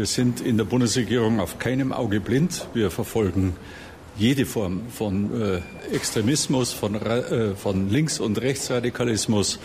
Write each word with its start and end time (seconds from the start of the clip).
Wir 0.00 0.06
sind 0.06 0.40
in 0.40 0.56
der 0.56 0.64
Bundesregierung 0.64 1.40
auf 1.40 1.58
keinem 1.58 1.92
Auge 1.92 2.20
blind. 2.20 2.66
Wir 2.72 2.90
verfolgen 2.90 3.54
jede 4.16 4.46
Form 4.46 4.88
von 4.88 5.30
äh, 5.38 5.60
Extremismus, 5.94 6.72
von, 6.72 6.94
äh, 6.94 7.54
von 7.54 7.90
Links- 7.90 8.18
und 8.18 8.40
Rechtsradikalismus 8.40 9.58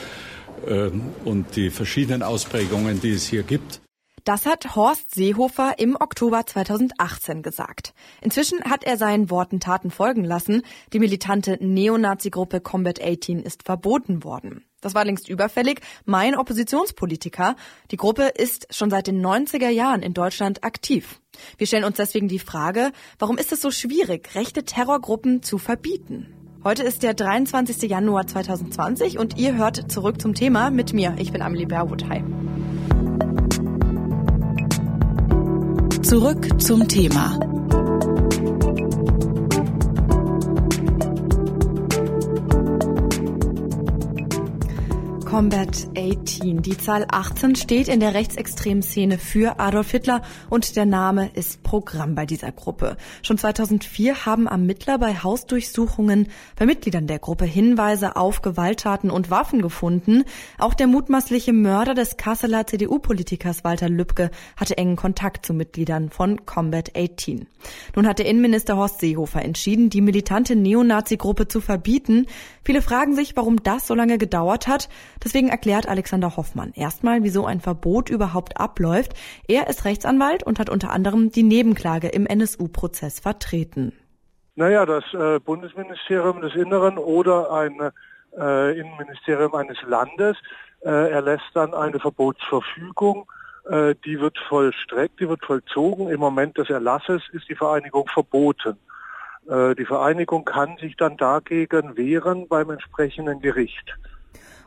äh, 0.67 0.89
und 1.23 1.55
die 1.55 1.69
verschiedenen 1.69 2.21
Ausprägungen, 2.21 2.99
die 2.99 3.11
es 3.11 3.25
hier 3.25 3.43
gibt. 3.43 3.79
Das 4.25 4.45
hat 4.45 4.75
Horst 4.75 5.15
Seehofer 5.15 5.75
im 5.77 5.95
Oktober 5.95 6.45
2018 6.45 7.41
gesagt. 7.41 7.93
Inzwischen 8.20 8.61
hat 8.65 8.83
er 8.83 8.97
seinen 8.97 9.29
Worten 9.29 9.61
Taten 9.61 9.89
folgen 9.89 10.25
lassen. 10.25 10.63
Die 10.91 10.99
militante 10.99 11.57
Neonazi-Gruppe 11.61 12.59
Combat 12.59 13.02
18 13.02 13.39
ist 13.39 13.63
verboten 13.63 14.25
worden. 14.25 14.65
Das 14.86 14.93
war 14.93 15.04
längst 15.04 15.27
überfällig. 15.29 15.81
Mein 16.05 16.36
Oppositionspolitiker. 16.36 17.55
Die 17.89 17.97
Gruppe 17.97 18.25
ist 18.38 18.68
schon 18.70 18.91
seit 18.91 19.07
den 19.07 19.19
90er 19.19 19.69
Jahren 19.69 20.04
in 20.04 20.13
Deutschland 20.13 20.63
aktiv. 20.63 21.19
Wir 21.57 21.65
stellen 21.65 21.86
uns 21.86 21.97
deswegen 21.97 22.27
die 22.27 22.37
Frage, 22.37 22.91
warum 23.18 23.39
ist 23.39 23.51
es 23.51 23.61
so 23.61 23.71
schwierig, 23.71 24.36
rechte 24.36 24.63
Terrorgruppen 24.63 25.41
zu 25.41 25.57
verbieten? 25.57 26.27
Heute 26.63 26.83
ist 26.83 27.01
der 27.01 27.15
23. 27.15 27.89
Januar 27.89 28.27
2020 28.27 29.18
und 29.18 29.39
ihr 29.39 29.55
hört 29.55 29.91
zurück 29.91 30.21
zum 30.21 30.36
Thema 30.36 30.69
mit 30.69 30.93
mir. 30.93 31.15
Ich 31.18 31.32
bin 31.32 31.41
Amelie 31.41 31.65
Berwood. 31.65 32.08
Hi. 32.08 32.23
Zurück 36.03 36.61
zum 36.61 36.88
Thema. 36.88 37.55
Combat 45.36 45.89
18. 45.98 46.62
Die 46.62 46.78
Zahl 46.78 47.06
18 47.12 47.58
steht 47.58 47.89
in 47.89 48.00
der 48.00 48.14
rechtsextremen 48.14 48.81
Szene 48.81 49.17
für 49.17 49.59
Adolf 49.59 49.92
Hitler 49.92 50.22
und 50.50 50.78
der 50.78 50.86
Name 50.86 51.30
ist 51.34 51.61
Programm 51.61 52.16
bei 52.16 52.25
dieser 52.25 52.53
Gruppe. 52.53 52.95
Schon 53.22 53.38
2004 53.38 54.25
haben 54.25 54.47
Ermittler 54.47 54.97
bei 54.97 55.14
Hausdurchsuchungen 55.14 56.30
bei 56.55 56.66
Mitgliedern 56.66 57.08
der 57.08 57.19
Gruppe 57.19 57.44
Hinweise 57.44 58.16
auf 58.16 58.42
Gewalttaten 58.44 59.11
und 59.11 59.30
Waffen 59.30 59.61
gefunden. 59.61 60.23
Auch 60.58 60.73
der 60.73 60.88
mutmaßliche 60.88 61.52
Mörder 61.52 61.95
des 61.95 62.16
Kasseler 62.16 62.66
CDU-Politikers 62.66 63.66
Walter 63.66 63.89
Lübcke 63.89 64.31
hatte 64.55 64.77
engen 64.77 64.95
Kontakt 64.95 65.45
zu 65.45 65.53
Mitgliedern 65.53 66.11
von 66.11 66.45
Combat 66.45 66.92
18. 66.95 67.45
Nun 67.94 68.08
hat 68.08 68.20
der 68.20 68.27
Innenminister 68.27 68.77
Horst 68.77 69.02
Seehofer 69.02 69.42
entschieden, 69.42 69.89
die 69.89 69.99
militante 69.99 70.55
Neonazi-Gruppe 70.55 71.49
zu 71.49 71.59
verbieten. 71.59 72.25
Viele 72.64 72.81
fragen 72.81 73.16
sich, 73.16 73.36
warum 73.36 73.61
das 73.64 73.86
so 73.86 73.95
lange 73.95 74.17
gedauert 74.17 74.67
hat. 74.67 74.88
Deswegen 75.25 75.49
erklärt 75.49 75.89
Alexander 75.89 76.37
Hoffmann 76.37 76.71
erstmal, 76.75 77.23
wieso 77.23 77.47
ein 77.47 77.59
Verbot 77.59 78.11
überhaupt 78.11 78.61
abläuft. 78.61 79.13
Er 79.47 79.67
ist 79.67 79.83
Rechtsanwalt 79.83 80.43
und 80.43 80.59
hat 80.59 80.69
unter 80.69 80.91
anderem 80.91 81.31
die 81.31 81.41
Nebenklage 81.41 82.09
im 82.09 82.27
NSU-Prozess 82.27 83.19
vertreten. 83.19 83.91
Naja, 84.53 84.85
das 84.85 85.03
äh, 85.15 85.39
Bundesministerium 85.39 86.41
des 86.41 86.53
Inneren 86.53 86.99
oder 86.99 87.51
ein 87.51 87.91
äh, 88.37 88.79
Innenministerium 88.79 89.55
eines 89.55 89.81
Landes 89.87 90.37
äh, 90.81 91.11
erlässt 91.11 91.49
dann 91.55 91.73
eine 91.73 91.99
Verbotsverfügung. 91.99 93.25
Äh, 93.67 93.95
die 94.05 94.19
wird 94.19 94.37
vollstreckt, 94.47 95.19
die 95.19 95.27
wird 95.27 95.43
vollzogen. 95.43 96.07
Im 96.07 96.19
Moment 96.19 96.55
des 96.59 96.69
Erlasses 96.69 97.23
ist 97.33 97.49
die 97.49 97.55
Vereinigung 97.55 98.07
verboten. 98.07 98.77
Äh, 99.49 99.73
die 99.73 99.85
Vereinigung 99.85 100.45
kann 100.45 100.77
sich 100.77 100.95
dann 100.95 101.17
dagegen 101.17 101.97
wehren 101.97 102.47
beim 102.47 102.69
entsprechenden 102.69 103.41
Gericht. 103.41 103.95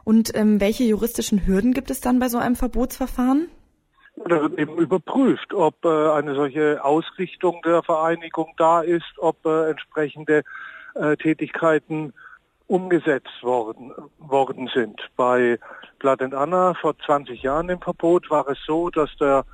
Und 0.08 0.34
ähm, 0.34 0.58
welche 0.58 0.84
juristischen 0.84 1.46
Hürden 1.46 1.74
gibt 1.74 1.90
es 1.90 2.00
dann 2.00 2.18
bei 2.18 2.30
so 2.30 2.38
einem 2.38 2.56
Verbotsverfahren? 2.56 3.50
Da 4.16 4.40
wird 4.40 4.58
eben 4.58 4.78
überprüft, 4.78 5.52
ob 5.52 5.84
äh, 5.84 5.88
eine 6.12 6.34
solche 6.34 6.82
Ausrichtung 6.82 7.60
der 7.62 7.82
Vereinigung 7.82 8.54
da 8.56 8.80
ist, 8.80 9.18
ob 9.18 9.44
äh, 9.44 9.68
entsprechende 9.68 10.44
äh, 10.94 11.14
Tätigkeiten 11.18 12.14
umgesetzt 12.68 13.42
worden, 13.42 13.92
worden 14.16 14.70
sind. 14.72 14.98
Bei 15.14 15.58
and 16.02 16.32
Anna 16.32 16.72
vor 16.72 16.98
20 17.04 17.42
Jahren 17.42 17.68
im 17.68 17.82
Verbot 17.82 18.30
war 18.30 18.48
es 18.48 18.56
so, 18.66 18.88
dass 18.88 19.14
der 19.20 19.44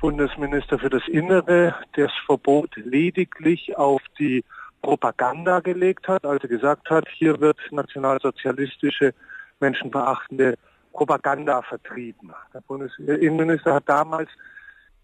Bundesminister 0.00 0.78
für 0.78 0.88
das 0.88 1.06
Innere 1.06 1.74
das 1.96 2.12
Verbot 2.24 2.74
lediglich 2.76 3.76
auf 3.76 4.00
die 4.18 4.42
Propaganda 4.80 5.60
gelegt 5.60 6.08
hat, 6.08 6.24
also 6.24 6.48
gesagt 6.48 6.88
hat, 6.88 7.04
hier 7.10 7.38
wird 7.40 7.58
nationalsozialistische 7.70 9.12
menschenverachtende 9.60 10.56
Propaganda 10.92 11.62
vertrieben. 11.62 12.32
Der 12.52 12.60
Bundesinnenminister 12.60 13.74
hat 13.74 13.84
damals 13.86 14.30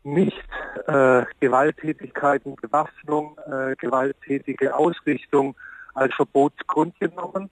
nicht 0.03 0.49
äh, 0.87 1.25
Gewalttätigkeiten, 1.41 2.57
Bewaffnung, 2.57 3.39
äh, 3.47 3.75
gewalttätige 3.77 4.75
Ausrichtung 4.77 5.57
als 5.95 6.15
Verbotsgrund 6.15 6.99
genommen 7.01 7.51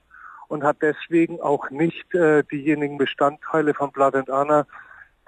und 0.49 0.63
hat 0.63 0.77
deswegen 0.81 1.41
auch 1.41 1.69
nicht 1.71 2.13
äh, 2.13 2.43
diejenigen 2.43 2.97
Bestandteile 2.97 3.73
von 3.73 3.91
Blood 3.91 4.15
and 4.15 4.29
Honor, 4.29 4.67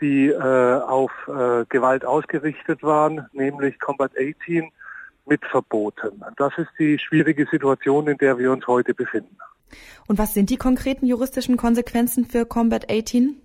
die 0.01 0.27
äh, 0.27 0.81
auf 0.81 1.11
äh, 1.27 1.65
Gewalt 1.69 2.05
ausgerichtet 2.05 2.83
waren, 2.83 3.27
nämlich 3.31 3.79
Combat 3.79 4.11
18, 4.19 4.71
mit 5.25 5.43
verboten. 5.45 6.23
Das 6.37 6.55
ist 6.57 6.69
die 6.77 6.99
schwierige 6.99 7.47
Situation, 7.47 8.07
in 8.07 8.17
der 8.17 8.37
wir 8.37 8.51
uns 8.51 8.67
heute 8.67 8.93
befinden. 8.93 9.37
Und 10.07 10.19
was 10.19 10.33
sind 10.33 10.49
die 10.49 10.57
konkreten 10.57 11.05
juristischen 11.05 11.57
Konsequenzen 11.57 12.25
für 12.25 12.45
Combat 12.45 12.89
18? 12.89 13.41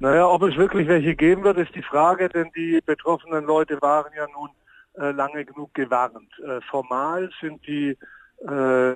Naja, 0.00 0.26
ob 0.28 0.42
es 0.42 0.56
wirklich 0.56 0.86
welche 0.86 1.16
geben 1.16 1.42
wird, 1.42 1.58
ist 1.58 1.74
die 1.74 1.82
Frage, 1.82 2.28
denn 2.28 2.50
die 2.54 2.80
betroffenen 2.84 3.44
Leute 3.44 3.82
waren 3.82 4.12
ja 4.16 4.26
nun 4.32 4.50
äh, 4.94 5.10
lange 5.10 5.44
genug 5.44 5.74
gewarnt. 5.74 6.30
Äh, 6.38 6.60
formal 6.70 7.30
sind 7.40 7.66
die, 7.66 7.96
äh, 8.46 8.94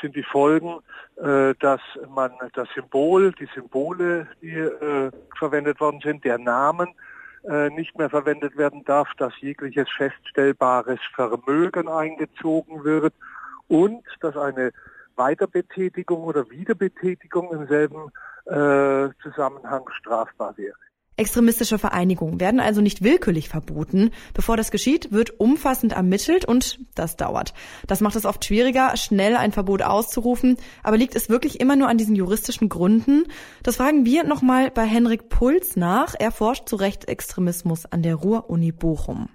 sind 0.00 0.14
die 0.14 0.22
Folgen, 0.22 0.78
äh, 1.16 1.54
dass 1.58 1.80
man 2.08 2.32
das 2.54 2.68
Symbol, 2.74 3.32
die 3.32 3.48
Symbole, 3.54 4.28
die 4.42 4.54
äh, 4.54 5.10
verwendet 5.36 5.80
worden 5.80 6.00
sind, 6.02 6.24
der 6.24 6.38
Namen, 6.38 6.88
äh, 7.48 7.70
nicht 7.70 7.98
mehr 7.98 8.08
verwendet 8.08 8.56
werden 8.56 8.84
darf, 8.84 9.08
dass 9.18 9.32
jegliches 9.40 9.88
feststellbares 9.96 11.00
Vermögen 11.14 11.88
eingezogen 11.88 12.84
wird 12.84 13.12
und 13.68 14.04
dass 14.20 14.36
eine 14.36 14.72
Weiterbetätigung 15.16 16.24
oder 16.24 16.50
Wiederbetätigung 16.50 17.52
im 17.52 17.66
selben 17.68 18.10
äh, 18.46 19.08
Zusammenhang 19.22 19.88
strafbar 19.98 20.56
wäre. 20.56 20.76
Extremistische 21.16 21.78
Vereinigungen 21.78 22.40
werden 22.40 22.58
also 22.58 22.80
nicht 22.80 23.04
willkürlich 23.04 23.48
verboten. 23.48 24.10
Bevor 24.32 24.56
das 24.56 24.72
geschieht, 24.72 25.12
wird 25.12 25.38
umfassend 25.38 25.92
ermittelt 25.92 26.44
und 26.44 26.80
das 26.96 27.16
dauert. 27.16 27.54
Das 27.86 28.00
macht 28.00 28.16
es 28.16 28.26
oft 28.26 28.44
schwieriger, 28.44 28.96
schnell 28.96 29.36
ein 29.36 29.52
Verbot 29.52 29.82
auszurufen. 29.82 30.56
Aber 30.82 30.96
liegt 30.96 31.14
es 31.14 31.28
wirklich 31.28 31.60
immer 31.60 31.76
nur 31.76 31.88
an 31.88 31.98
diesen 31.98 32.16
juristischen 32.16 32.68
Gründen? 32.68 33.26
Das 33.62 33.76
fragen 33.76 34.04
wir 34.04 34.24
nochmal 34.24 34.72
bei 34.72 34.84
Henrik 34.84 35.28
Puls 35.28 35.76
nach. 35.76 36.16
Er 36.18 36.32
forscht 36.32 36.68
zu 36.68 36.74
Rechtsextremismus 36.74 37.86
an 37.86 38.02
der 38.02 38.16
Ruhr-Uni 38.16 38.72
Bochum. 38.72 39.28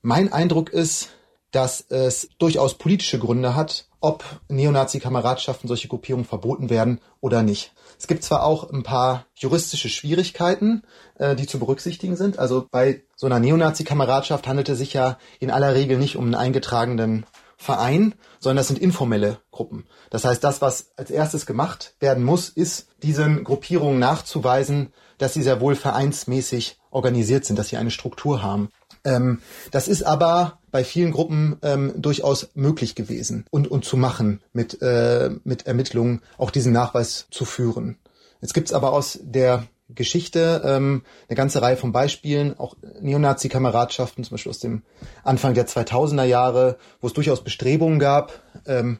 Mein 0.00 0.32
Eindruck 0.32 0.70
ist, 0.70 1.10
dass 1.50 1.82
es 1.90 2.30
durchaus 2.38 2.78
politische 2.78 3.18
Gründe 3.18 3.54
hat, 3.54 3.88
ob 4.06 4.24
Neonazi-Kameradschaften, 4.48 5.66
solche 5.66 5.88
Gruppierungen 5.88 6.24
verboten 6.24 6.70
werden 6.70 7.00
oder 7.20 7.42
nicht. 7.42 7.72
Es 7.98 8.06
gibt 8.06 8.22
zwar 8.22 8.44
auch 8.44 8.70
ein 8.70 8.84
paar 8.84 9.26
juristische 9.34 9.88
Schwierigkeiten, 9.88 10.84
äh, 11.18 11.34
die 11.34 11.48
zu 11.48 11.58
berücksichtigen 11.58 12.14
sind. 12.14 12.38
Also 12.38 12.68
bei 12.70 13.02
so 13.16 13.26
einer 13.26 13.40
Neonazi-Kameradschaft 13.40 14.46
handelt 14.46 14.68
es 14.68 14.78
sich 14.78 14.92
ja 14.92 15.18
in 15.40 15.50
aller 15.50 15.74
Regel 15.74 15.98
nicht 15.98 16.14
um 16.14 16.26
einen 16.26 16.36
eingetragenen 16.36 17.26
Verein, 17.56 18.14
sondern 18.38 18.58
das 18.58 18.68
sind 18.68 18.78
informelle 18.78 19.40
Gruppen. 19.50 19.86
Das 20.10 20.24
heißt, 20.24 20.44
das, 20.44 20.62
was 20.62 20.92
als 20.96 21.10
erstes 21.10 21.44
gemacht 21.44 21.94
werden 21.98 22.22
muss, 22.22 22.48
ist, 22.48 22.86
diesen 23.02 23.42
Gruppierungen 23.42 23.98
nachzuweisen, 23.98 24.92
dass 25.18 25.34
sie 25.34 25.42
sehr 25.42 25.60
wohl 25.60 25.74
vereinsmäßig 25.74 26.78
organisiert 26.90 27.44
sind, 27.44 27.58
dass 27.58 27.70
sie 27.70 27.76
eine 27.76 27.90
Struktur 27.90 28.40
haben. 28.42 28.68
Ähm, 29.06 29.38
das 29.70 29.88
ist 29.88 30.02
aber 30.02 30.58
bei 30.70 30.84
vielen 30.84 31.12
Gruppen 31.12 31.56
ähm, 31.62 31.94
durchaus 31.96 32.48
möglich 32.54 32.94
gewesen 32.94 33.46
und, 33.50 33.70
und 33.70 33.84
zu 33.84 33.96
machen, 33.96 34.42
mit, 34.52 34.82
äh, 34.82 35.30
mit 35.44 35.66
Ermittlungen 35.66 36.20
auch 36.36 36.50
diesen 36.50 36.72
Nachweis 36.72 37.28
zu 37.30 37.44
führen. 37.44 37.98
Jetzt 38.42 38.52
gibt's 38.52 38.72
aber 38.72 38.92
aus 38.92 39.18
der 39.22 39.64
Geschichte 39.88 40.62
ähm, 40.64 41.02
eine 41.28 41.36
ganze 41.36 41.62
Reihe 41.62 41.76
von 41.76 41.92
Beispielen, 41.92 42.58
auch 42.58 42.76
Neonazi-Kameradschaften, 43.00 44.24
zum 44.24 44.34
Beispiel 44.34 44.50
aus 44.50 44.58
dem 44.58 44.82
Anfang 45.22 45.54
der 45.54 45.68
2000er 45.68 46.24
Jahre, 46.24 46.76
wo 47.00 47.06
es 47.06 47.12
durchaus 47.12 47.44
Bestrebungen 47.44 48.00
gab, 48.00 48.42
ähm, 48.66 48.98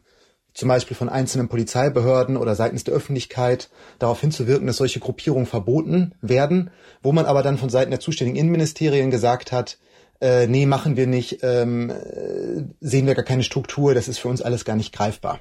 zum 0.55 0.69
Beispiel 0.69 0.97
von 0.97 1.09
einzelnen 1.09 1.49
Polizeibehörden 1.49 2.37
oder 2.37 2.55
seitens 2.55 2.85
der 2.85 2.95
Öffentlichkeit 2.95 3.69
darauf 3.99 4.21
hinzuwirken, 4.21 4.67
dass 4.67 4.79
solche 4.79 5.01
Gruppierungen 5.01 5.47
verboten 5.47 6.15
werden, 6.23 6.71
wo 7.03 7.13
man 7.13 7.27
aber 7.27 7.43
dann 7.43 7.59
von 7.59 7.69
Seiten 7.69 7.91
der 7.91 8.01
zuständigen 8.01 8.39
Innenministerien 8.39 9.11
gesagt 9.11 9.53
hat, 9.53 9.79
äh, 10.21 10.47
nee, 10.47 10.67
machen 10.67 10.97
wir 10.97 11.07
nicht, 11.07 11.41
ähm, 11.43 11.91
äh, 11.91 12.65
sehen 12.81 13.07
wir 13.07 13.15
gar 13.15 13.25
keine 13.25 13.43
Struktur, 13.43 13.95
das 13.95 14.09
ist 14.09 14.19
für 14.19 14.29
uns 14.29 14.43
alles 14.43 14.65
gar 14.65 14.77
nicht 14.77 14.93
greifbar. 14.95 15.41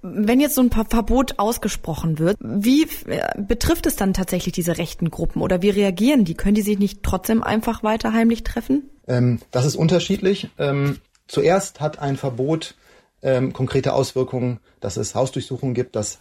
Wenn 0.00 0.38
jetzt 0.38 0.54
so 0.54 0.60
ein 0.60 0.70
Verbot 0.70 1.38
ausgesprochen 1.38 2.18
wird, 2.18 2.36
wie 2.40 2.82
äh, 3.06 3.20
betrifft 3.36 3.86
es 3.86 3.96
dann 3.96 4.14
tatsächlich 4.14 4.52
diese 4.52 4.78
rechten 4.78 5.10
Gruppen 5.10 5.42
oder 5.42 5.60
wie 5.60 5.70
reagieren 5.70 6.24
die? 6.24 6.34
Können 6.34 6.54
die 6.54 6.62
sich 6.62 6.78
nicht 6.78 7.02
trotzdem 7.02 7.42
einfach 7.42 7.82
weiter 7.82 8.12
heimlich 8.12 8.44
treffen? 8.44 8.88
Ähm, 9.08 9.40
das 9.50 9.64
ist 9.64 9.74
unterschiedlich. 9.74 10.50
Ähm, 10.58 10.98
zuerst 11.26 11.80
hat 11.80 11.98
ein 11.98 12.16
Verbot 12.16 12.76
ähm, 13.22 13.52
konkrete 13.52 13.92
Auswirkungen, 13.92 14.60
dass 14.78 14.96
es 14.96 15.16
Hausdurchsuchungen 15.16 15.74
gibt, 15.74 15.96
dass 15.96 16.20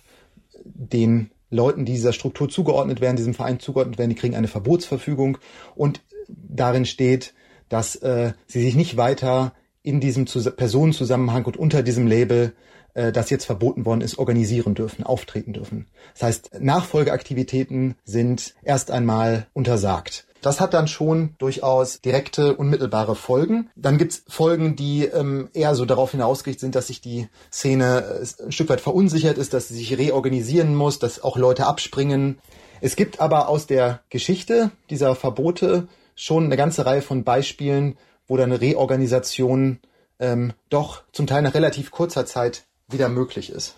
den 0.63 1.29
Leuten, 1.51 1.85
die 1.85 1.93
dieser 1.93 2.13
Struktur 2.13 2.49
zugeordnet 2.49 2.99
werden, 2.99 3.15
diesem 3.15 3.35
Verein 3.35 3.59
zugeordnet 3.59 3.99
werden, 3.99 4.09
die 4.09 4.15
kriegen 4.15 4.35
eine 4.35 4.47
Verbotsverfügung 4.47 5.37
und 5.75 6.01
darin 6.27 6.85
steht, 6.85 7.33
dass 7.69 7.95
äh, 7.97 8.33
sie 8.47 8.61
sich 8.61 8.75
nicht 8.75 8.97
weiter 8.97 9.53
in 9.83 9.99
diesem 9.99 10.27
Zus 10.27 10.53
Personenzusammenhang 10.55 11.45
und 11.45 11.57
unter 11.57 11.83
diesem 11.83 12.07
Label, 12.07 12.53
äh, 12.93 13.11
das 13.11 13.29
jetzt 13.29 13.45
verboten 13.45 13.85
worden 13.85 14.01
ist, 14.01 14.17
organisieren 14.17 14.75
dürfen, 14.75 15.03
auftreten 15.03 15.53
dürfen. 15.53 15.87
Das 16.13 16.23
heißt, 16.23 16.51
Nachfolgeaktivitäten 16.59 17.95
sind 18.03 18.55
erst 18.63 18.91
einmal 18.91 19.47
untersagt. 19.53 20.27
Das 20.41 20.59
hat 20.59 20.73
dann 20.73 20.87
schon 20.87 21.35
durchaus 21.39 22.01
direkte, 22.01 22.55
unmittelbare 22.55 23.15
Folgen. 23.15 23.69
Dann 23.75 23.97
gibt's 23.97 24.23
Folgen, 24.27 24.75
die 24.75 25.05
ähm, 25.05 25.49
eher 25.53 25.73
so 25.73 25.85
darauf 25.85 26.11
hinausgerichtet 26.11 26.61
sind, 26.61 26.75
dass 26.75 26.87
sich 26.87 27.01
die 27.01 27.27
Szene 27.51 28.21
äh, 28.21 28.43
ein 28.45 28.51
Stück 28.51 28.69
weit 28.69 28.81
verunsichert 28.81 29.37
ist, 29.37 29.53
dass 29.53 29.69
sie 29.69 29.75
sich 29.75 29.97
reorganisieren 29.97 30.75
muss, 30.75 30.99
dass 30.99 31.23
auch 31.23 31.37
Leute 31.37 31.65
abspringen. 31.65 32.39
Es 32.81 32.95
gibt 32.95 33.19
aber 33.19 33.49
aus 33.49 33.67
der 33.67 34.01
Geschichte 34.09 34.71
dieser 34.89 35.15
Verbote 35.15 35.87
schon 36.17 36.45
eine 36.45 36.57
ganze 36.57 36.85
Reihe 36.85 37.01
von 37.01 37.23
Beispielen, 37.23 37.97
wo 38.27 38.35
dann 38.35 38.51
eine 38.51 38.59
Reorganisation 38.59 39.79
ähm, 40.19 40.51
doch 40.69 41.03
zum 41.13 41.27
Teil 41.27 41.43
nach 41.43 41.53
relativ 41.53 41.91
kurzer 41.91 42.25
Zeit 42.25 42.65
wieder 42.89 43.07
möglich 43.07 43.49
ist. 43.49 43.75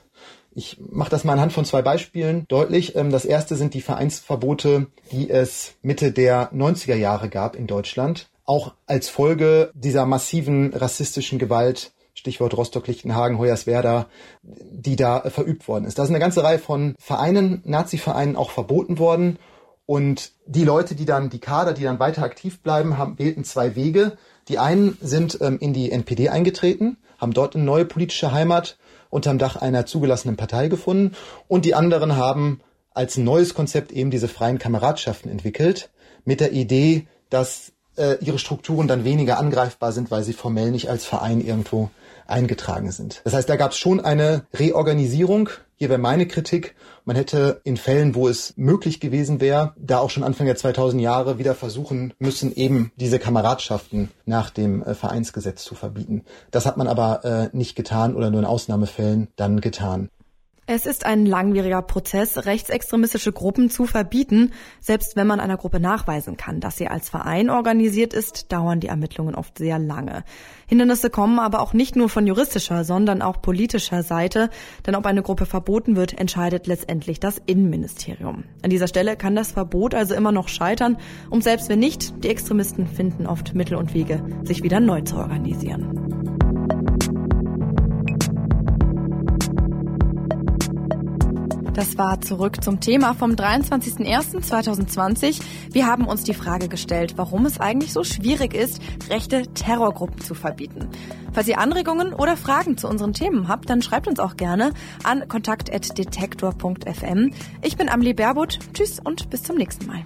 Ich 0.56 0.78
mache 0.80 1.12
das 1.12 1.24
mal 1.24 1.34
anhand 1.34 1.54
von 1.54 1.66
zwei 1.66 1.82
Beispielen 1.82 2.46
deutlich. 2.48 2.96
Ähm, 2.96 3.12
das 3.12 3.26
erste 3.26 3.56
sind 3.56 3.74
die 3.74 3.82
Vereinsverbote, 3.82 4.88
die 5.12 5.30
es 5.30 5.74
Mitte 5.82 6.12
der 6.12 6.52
90er 6.52 6.96
Jahre 6.96 7.30
gab 7.30 7.56
in 7.56 7.68
Deutschland. 7.68 8.30
Auch 8.46 8.74
als 8.88 9.10
Folge 9.10 9.72
dieser 9.76 10.06
massiven 10.06 10.74
rassistischen 10.74 11.38
Gewalt, 11.38 11.92
Stichwort 12.16 12.58
Rostock-Lichtenhagen, 12.58 13.38
Hoyerswerda, 13.38 14.08
die 14.42 14.96
da 14.96 15.22
verübt 15.30 15.68
worden 15.68 15.86
ist. 15.86 16.00
Da 16.00 16.06
sind 16.06 16.16
eine 16.16 16.22
ganze 16.22 16.44
Reihe 16.44 16.60
von 16.60 16.96
Vereinen, 16.98 17.62
Nazi-Vereinen 17.66 18.36
auch 18.36 18.50
verboten 18.50 18.98
worden. 18.98 19.38
Und 19.90 20.34
die 20.46 20.66
Leute, 20.66 20.94
die 20.94 21.06
dann, 21.06 21.32
die 21.32 21.40
Kader, 21.40 21.74
die 21.74 21.82
dann 21.82 21.98
weiter 21.98 22.22
aktiv 22.22 22.62
bleiben, 22.62 23.00
haben, 23.00 23.18
wählten 23.18 23.44
zwei 23.44 23.76
Wege. 23.76 24.20
Die 24.48 24.60
einen 24.60 24.96
sind 25.02 25.40
ähm, 25.42 25.58
in 25.60 25.74
die 25.74 25.92
NPD 25.92 26.30
eingetreten, 26.30 26.98
haben 27.18 27.34
dort 27.34 27.56
eine 27.56 27.64
neue 27.64 27.86
politische 27.86 28.32
Heimat 28.32 28.78
unterm 29.10 29.40
Dach 29.40 29.56
einer 29.56 29.88
zugelassenen 29.88 30.38
Partei 30.38 30.68
gefunden 30.68 31.16
und 31.48 31.66
die 31.66 31.74
anderen 31.74 32.18
haben 32.18 32.62
als 32.94 33.18
neues 33.18 33.56
Konzept 33.56 33.92
eben 33.92 34.12
diese 34.12 34.28
freien 34.28 34.60
Kameradschaften 34.60 35.28
entwickelt 35.28 35.90
mit 36.24 36.40
der 36.40 36.52
Idee, 36.52 37.08
dass 37.32 37.72
äh, 37.98 38.24
ihre 38.24 38.38
Strukturen 38.38 38.88
dann 38.88 39.06
weniger 39.06 39.40
angreifbar 39.40 39.92
sind, 39.92 40.12
weil 40.12 40.24
sie 40.24 40.34
formell 40.34 40.70
nicht 40.70 40.88
als 40.88 41.04
Verein 41.04 41.42
irgendwo 41.42 41.90
eingetragen 42.28 42.92
sind. 42.92 43.22
Das 43.24 43.34
heißt, 43.34 43.50
da 43.50 43.56
gab 43.56 43.72
es 43.72 43.80
schon 43.80 44.00
eine 44.00 44.46
Reorganisierung. 44.54 45.50
Hier 45.82 45.88
wäre 45.88 45.98
meine 45.98 46.28
Kritik. 46.28 46.76
Man 47.06 47.16
hätte 47.16 47.62
in 47.64 47.78
Fällen, 47.78 48.14
wo 48.14 48.28
es 48.28 48.54
möglich 48.58 49.00
gewesen 49.00 49.40
wäre, 49.40 49.74
da 49.78 50.00
auch 50.00 50.10
schon 50.10 50.26
Anfang 50.26 50.46
der 50.46 50.58
2000 50.58 51.02
Jahre 51.02 51.38
wieder 51.38 51.56
versuchen 51.56 52.14
müssen, 52.20 52.54
eben 52.54 52.92
diese 52.98 53.18
Kameradschaften 53.18 54.12
nach 54.26 54.50
dem 54.50 54.84
äh, 54.84 54.94
Vereinsgesetz 54.94 55.64
zu 55.64 55.76
verbieten. 55.76 56.26
Das 56.52 56.66
hat 56.66 56.76
man 56.76 56.90
aber 56.90 57.24
äh, 57.24 57.56
nicht 57.56 57.78
getan 57.78 58.14
oder 58.14 58.30
nur 58.30 58.42
in 58.42 58.46
Ausnahmefällen 58.46 59.30
dann 59.38 59.62
getan. 59.62 60.10
Es 60.72 60.86
ist 60.86 61.04
ein 61.04 61.26
langwieriger 61.26 61.82
Prozess, 61.82 62.46
rechtsextremistische 62.46 63.32
Gruppen 63.32 63.72
zu 63.72 63.88
verbieten. 63.88 64.52
Selbst 64.80 65.16
wenn 65.16 65.26
man 65.26 65.40
einer 65.40 65.58
Gruppe 65.58 65.80
nachweisen 65.80 66.38
kann, 66.38 66.60
dass 66.60 66.78
sie 66.78 66.88
als 66.88 67.10
Verein 67.10 67.50
organisiert 67.50 68.14
ist, 68.14 68.52
dauern 68.52 68.80
die 68.80 68.86
Ermittlungen 68.86 69.34
oft 69.34 69.58
sehr 69.58 69.80
lange. 69.80 70.24
Hindernisse 70.68 71.10
kommen 71.10 71.40
aber 71.40 71.62
auch 71.62 71.74
nicht 71.74 71.96
nur 71.96 72.08
von 72.08 72.28
juristischer, 72.28 72.84
sondern 72.84 73.24
auch 73.24 73.42
politischer 73.42 74.04
Seite. 74.04 74.52
Denn 74.86 74.94
ob 74.94 75.08
eine 75.08 75.24
Gruppe 75.24 75.48
verboten 75.48 75.96
wird, 75.96 76.16
entscheidet 76.16 76.68
letztendlich 76.68 77.20
das 77.20 77.42
Innenministerium. 77.48 78.44
An 78.62 78.70
dieser 78.70 78.88
Stelle 78.88 79.18
kann 79.18 79.36
das 79.36 79.54
Verbot 79.54 79.96
also 79.96 80.14
immer 80.14 80.32
noch 80.32 80.50
scheitern. 80.50 80.98
Und 81.32 81.44
selbst 81.44 81.70
wenn 81.70 81.80
nicht, 81.80 82.24
die 82.24 82.30
Extremisten 82.30 82.86
finden 82.86 83.26
oft 83.26 83.56
Mittel 83.56 83.76
und 83.76 83.96
Wege, 83.96 84.24
sich 84.44 84.62
wieder 84.62 84.80
neu 84.80 85.02
zu 85.02 85.16
organisieren. 85.16 86.19
Das 91.74 91.98
war 91.98 92.22
zurück 92.22 92.64
zum 92.64 92.80
Thema 92.80 93.14
vom 93.14 93.32
23.01.2020. 93.32 95.42
Wir 95.72 95.86
haben 95.86 96.06
uns 96.06 96.24
die 96.24 96.34
Frage 96.34 96.68
gestellt, 96.68 97.14
warum 97.16 97.46
es 97.46 97.60
eigentlich 97.60 97.94
so 97.94 98.04
schwierig 98.04 98.54
ist, 98.54 98.82
rechte 99.10 99.44
Terrorgruppen 99.54 100.22
zu 100.22 100.36
verbieten. 100.36 100.90
Falls 101.34 101.48
ihr 101.48 101.60
Anregungen 101.60 102.14
oder 102.14 102.38
Fragen 102.38 102.78
zu 102.78 102.88
unseren 102.88 103.14
Themen 103.14 103.48
habt, 103.48 103.70
dann 103.70 103.82
schreibt 103.82 104.08
uns 104.08 104.20
auch 104.20 104.36
gerne 104.36 104.74
an 105.04 105.28
kontakt.detektor.fm. 105.28 107.32
Ich 107.62 107.78
bin 107.78 107.90
Amelie 107.90 108.14
Baerbutt. 108.14 108.60
Tschüss 108.74 109.00
und 109.04 109.30
bis 109.30 109.44
zum 109.44 109.58
nächsten 109.58 109.86
Mal. 109.86 110.04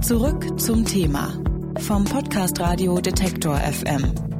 Zurück 0.00 0.58
zum 0.58 0.84
Thema 0.84 1.32
vom 1.78 2.04
Podcast 2.04 2.60
Radio 2.60 3.00
Detektor 3.00 3.56
FM. 3.56 4.31